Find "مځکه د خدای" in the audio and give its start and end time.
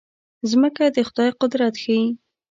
0.61-1.29